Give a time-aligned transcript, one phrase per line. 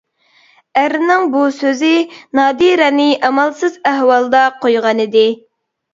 [0.79, 1.91] ئەرنىڭ بۇ سۆزى
[2.39, 5.27] نادىرەنى ئامالسىز ئەھۋالدا قويغانىدى.